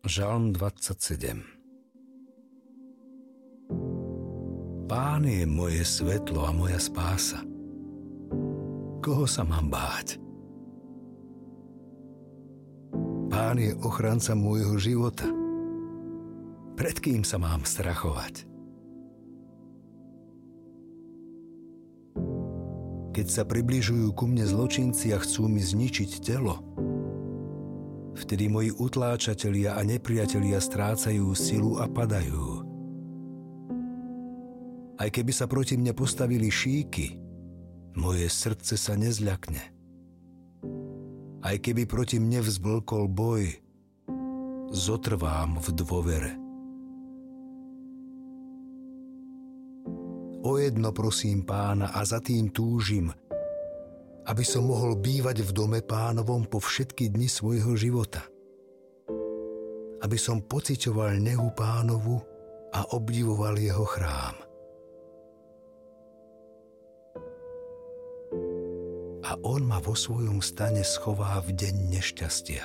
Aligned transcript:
Žalm 0.00 0.56
27 0.56 1.44
Pán 4.88 5.28
je 5.28 5.44
moje 5.44 5.84
svetlo 5.84 6.48
a 6.48 6.56
moja 6.56 6.80
spása. 6.80 7.44
Koho 9.04 9.28
sa 9.28 9.44
mám 9.44 9.68
báť? 9.68 10.16
Pán 13.28 13.60
je 13.60 13.76
ochranca 13.84 14.32
môjho 14.32 14.80
života. 14.80 15.28
Pred 16.80 16.96
kým 16.96 17.20
sa 17.20 17.36
mám 17.36 17.68
strachovať? 17.68 18.48
Keď 23.12 23.26
sa 23.28 23.44
približujú 23.44 24.16
ku 24.16 24.24
mne 24.24 24.48
zločinci 24.48 25.12
a 25.12 25.20
chcú 25.20 25.44
mi 25.44 25.60
zničiť 25.60 26.24
telo, 26.24 26.56
Vtedy 28.20 28.52
moji 28.52 28.68
utláčatelia 28.76 29.80
a 29.80 29.80
nepriatelia 29.80 30.60
strácajú 30.60 31.32
silu 31.32 31.80
a 31.80 31.88
padajú. 31.88 32.68
Aj 35.00 35.08
keby 35.08 35.32
sa 35.32 35.48
proti 35.48 35.80
mne 35.80 35.96
postavili 35.96 36.52
šíky, 36.52 37.16
moje 37.96 38.28
srdce 38.28 38.76
sa 38.76 38.92
nezľakne. 39.00 39.64
Aj 41.40 41.56
keby 41.56 41.88
proti 41.88 42.20
mne 42.20 42.44
vzblkol 42.44 43.08
boj, 43.08 43.56
zotrvám 44.68 45.56
v 45.56 45.68
dôvere. 45.72 46.32
O 50.44 50.60
jedno 50.60 50.92
prosím 50.92 51.40
pána 51.48 51.96
a 51.96 52.04
za 52.04 52.20
tým 52.20 52.52
túžim– 52.52 53.08
aby 54.30 54.46
som 54.46 54.70
mohol 54.70 54.94
bývať 54.94 55.42
v 55.42 55.50
dome 55.50 55.80
pánovom 55.82 56.46
po 56.46 56.62
všetky 56.62 57.10
dni 57.10 57.26
svojho 57.26 57.74
života. 57.74 58.22
Aby 60.06 60.14
som 60.14 60.38
pocitoval 60.46 61.18
nehu 61.18 61.50
pánovu 61.50 62.22
a 62.70 62.94
obdivoval 62.94 63.58
jeho 63.58 63.82
chrám. 63.82 64.38
A 69.26 69.34
on 69.42 69.66
ma 69.66 69.82
vo 69.82 69.98
svojom 69.98 70.38
stane 70.38 70.86
schová 70.86 71.42
v 71.42 71.50
deň 71.50 71.74
nešťastia. 71.90 72.64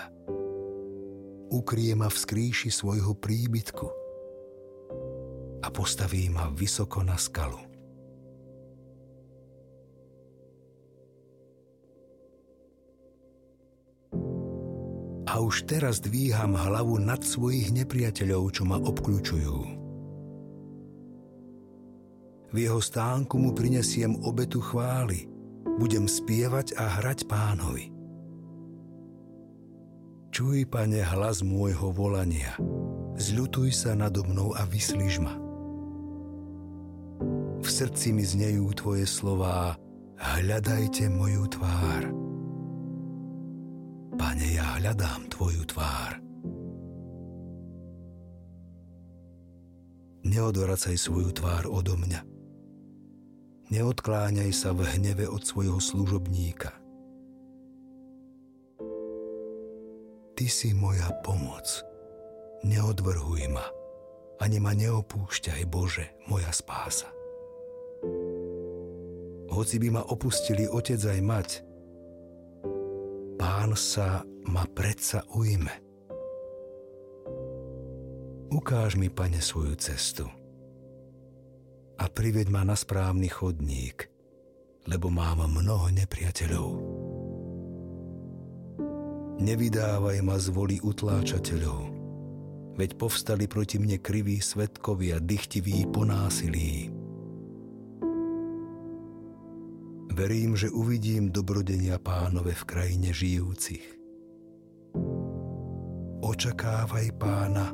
Ukrie 1.50 1.98
ma 1.98 2.14
v 2.14 2.18
skrýši 2.18 2.70
svojho 2.70 3.18
príbytku 3.18 3.88
a 5.66 5.68
postaví 5.74 6.30
ma 6.30 6.54
vysoko 6.54 7.02
na 7.02 7.18
skalu. 7.18 7.75
A 15.36 15.44
už 15.44 15.68
teraz 15.68 16.00
dvíham 16.00 16.56
hlavu 16.56 16.96
nad 16.96 17.20
svojich 17.20 17.76
nepriateľov, 17.76 18.56
čo 18.56 18.64
ma 18.64 18.80
obklúčujú. 18.80 19.60
V 22.56 22.64
jeho 22.64 22.80
stánku 22.80 23.36
mu 23.36 23.52
prinesiem 23.52 24.16
obetu 24.24 24.64
chvály, 24.64 25.28
budem 25.76 26.08
spievať 26.08 26.80
a 26.80 26.88
hrať 26.88 27.28
pánovi. 27.28 27.92
Čuj, 30.32 30.64
pane, 30.72 31.04
hlas 31.04 31.44
môjho 31.44 31.92
volania, 31.92 32.56
zľutuj 33.20 33.76
sa 33.76 33.92
nado 33.92 34.24
mnou 34.24 34.56
a 34.56 34.64
vyslíž 34.64 35.20
ma. 35.20 35.36
V 37.60 37.68
srdci 37.68 38.16
mi 38.16 38.24
znejú 38.24 38.72
tvoje 38.72 39.04
slová, 39.04 39.76
hľadajte 40.16 41.12
moju 41.12 41.44
tvár. 41.52 42.08
Pane, 44.36 44.52
ja 44.52 44.68
hľadám 44.84 45.32
Tvoju 45.32 45.64
tvár. 45.64 46.20
Neodvracaj 50.28 51.00
svoju 51.00 51.32
tvár 51.32 51.72
odo 51.72 51.96
mňa. 51.96 52.20
Neodkláňaj 53.72 54.52
sa 54.52 54.76
v 54.76 54.92
hneve 54.92 55.32
od 55.32 55.40
svojho 55.40 55.80
služobníka. 55.80 56.76
Ty 60.36 60.46
si 60.52 60.76
moja 60.76 61.16
pomoc. 61.24 61.72
Neodvrhuj 62.68 63.48
ma. 63.56 63.64
Ani 64.44 64.60
ma 64.60 64.76
neopúšťaj, 64.76 65.64
Bože, 65.72 66.12
moja 66.28 66.52
spása. 66.52 67.08
Hoci 69.48 69.80
by 69.80 69.96
ma 69.96 70.04
opustili 70.04 70.68
otec 70.68 71.00
aj 71.00 71.22
mať, 71.24 71.50
Pán 73.46 73.76
sa 73.76 74.24
ma 74.50 74.66
predsa 74.70 75.26
ujme. 75.34 75.74
Ukáž 78.54 78.96
mi, 78.96 79.10
pane, 79.10 79.42
svoju 79.42 79.76
cestu 79.76 80.26
a 81.96 82.06
priveď 82.12 82.52
ma 82.52 82.68
na 82.68 82.76
správny 82.76 83.32
chodník, 83.32 84.12
lebo 84.88 85.08
mám 85.08 85.48
mnoho 85.48 85.92
nepriateľov. 85.96 86.70
Nevydávaj 89.36 90.18
ma 90.24 90.40
z 90.40 90.48
voli 90.52 90.78
utláčateľov, 90.80 91.82
veď 92.80 92.90
povstali 92.96 93.52
proti 93.52 93.80
mne 93.80 94.00
kriví 94.00 94.40
svetkovia, 94.40 95.20
dychtiví 95.20 95.88
po 95.92 96.08
násilí. 96.08 96.92
Verím, 100.16 100.56
že 100.56 100.72
uvidím 100.72 101.28
dobrodenia 101.28 102.00
pánove 102.00 102.56
v 102.56 102.64
krajine 102.64 103.12
žijúcich. 103.12 103.84
Očakávaj 106.26 107.22
pána 107.22 107.70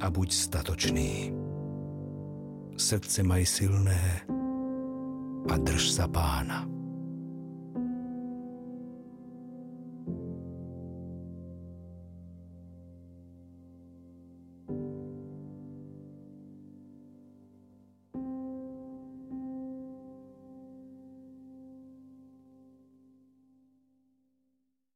a 0.00 0.06
buď 0.08 0.28
statočný. 0.32 1.36
Srdce 2.80 3.20
maj 3.20 3.44
silné 3.44 4.24
a 5.52 5.54
drž 5.60 6.00
sa 6.00 6.08
pána. 6.08 6.64